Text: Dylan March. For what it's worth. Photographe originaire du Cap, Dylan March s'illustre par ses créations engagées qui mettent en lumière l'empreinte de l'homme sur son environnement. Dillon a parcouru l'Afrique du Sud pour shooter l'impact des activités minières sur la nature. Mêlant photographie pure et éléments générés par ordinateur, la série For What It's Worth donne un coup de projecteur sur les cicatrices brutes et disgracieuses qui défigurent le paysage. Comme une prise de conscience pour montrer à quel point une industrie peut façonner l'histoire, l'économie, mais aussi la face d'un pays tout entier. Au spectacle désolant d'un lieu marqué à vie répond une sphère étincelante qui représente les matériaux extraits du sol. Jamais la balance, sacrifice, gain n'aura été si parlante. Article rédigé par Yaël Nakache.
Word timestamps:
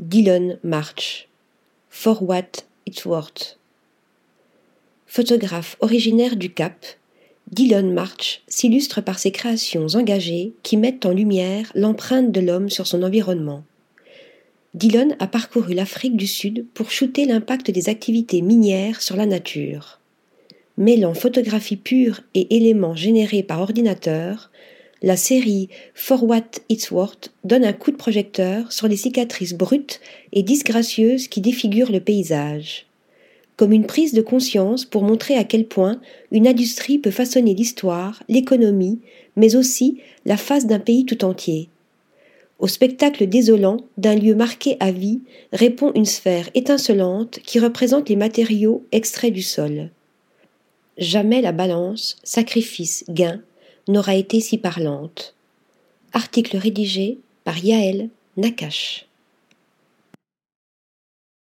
Dylan 0.00 0.58
March. 0.64 1.28
For 1.90 2.22
what 2.22 2.64
it's 2.86 3.04
worth. 3.04 3.58
Photographe 5.06 5.76
originaire 5.80 6.36
du 6.36 6.50
Cap, 6.54 6.86
Dylan 7.52 7.92
March 7.92 8.40
s'illustre 8.48 9.02
par 9.02 9.18
ses 9.18 9.30
créations 9.30 9.88
engagées 9.94 10.54
qui 10.62 10.78
mettent 10.78 11.04
en 11.04 11.12
lumière 11.12 11.70
l'empreinte 11.74 12.32
de 12.32 12.40
l'homme 12.40 12.70
sur 12.70 12.86
son 12.86 13.02
environnement. 13.02 13.62
Dillon 14.72 15.14
a 15.18 15.26
parcouru 15.26 15.74
l'Afrique 15.74 16.16
du 16.16 16.26
Sud 16.26 16.64
pour 16.72 16.90
shooter 16.90 17.26
l'impact 17.26 17.70
des 17.70 17.90
activités 17.90 18.40
minières 18.40 19.02
sur 19.02 19.16
la 19.16 19.26
nature. 19.26 20.00
Mêlant 20.78 21.12
photographie 21.12 21.76
pure 21.76 22.22
et 22.32 22.56
éléments 22.56 22.96
générés 22.96 23.42
par 23.42 23.60
ordinateur, 23.60 24.50
la 25.02 25.16
série 25.16 25.68
For 25.94 26.22
What 26.24 26.60
It's 26.68 26.90
Worth 26.90 27.32
donne 27.44 27.64
un 27.64 27.72
coup 27.72 27.90
de 27.90 27.96
projecteur 27.96 28.70
sur 28.70 28.86
les 28.86 28.96
cicatrices 28.96 29.54
brutes 29.54 30.00
et 30.32 30.42
disgracieuses 30.42 31.28
qui 31.28 31.40
défigurent 31.40 31.92
le 31.92 32.00
paysage. 32.00 32.86
Comme 33.56 33.72
une 33.72 33.86
prise 33.86 34.12
de 34.12 34.22
conscience 34.22 34.84
pour 34.84 35.02
montrer 35.02 35.36
à 35.36 35.44
quel 35.44 35.66
point 35.66 36.00
une 36.32 36.46
industrie 36.46 36.98
peut 36.98 37.10
façonner 37.10 37.54
l'histoire, 37.54 38.22
l'économie, 38.28 39.00
mais 39.36 39.56
aussi 39.56 39.98
la 40.24 40.36
face 40.36 40.66
d'un 40.66 40.78
pays 40.78 41.04
tout 41.04 41.24
entier. 41.24 41.68
Au 42.58 42.68
spectacle 42.68 43.26
désolant 43.26 43.78
d'un 43.96 44.14
lieu 44.14 44.34
marqué 44.34 44.76
à 44.80 44.92
vie 44.92 45.20
répond 45.52 45.92
une 45.94 46.04
sphère 46.04 46.50
étincelante 46.54 47.40
qui 47.40 47.58
représente 47.58 48.10
les 48.10 48.16
matériaux 48.16 48.84
extraits 48.92 49.32
du 49.32 49.42
sol. 49.42 49.90
Jamais 50.98 51.40
la 51.40 51.52
balance, 51.52 52.18
sacrifice, 52.22 53.04
gain 53.08 53.40
n'aura 53.90 54.14
été 54.14 54.40
si 54.40 54.58
parlante. 54.58 55.34
Article 56.12 56.56
rédigé 56.56 57.18
par 57.44 57.58
Yaël 57.58 58.08
Nakache. 58.36 59.06